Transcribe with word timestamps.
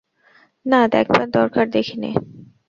না, 0.65 0.79
দেখবার 0.87 1.27
দরকার 1.31 1.65
দেখি 1.69 1.95
নে। 1.99 2.11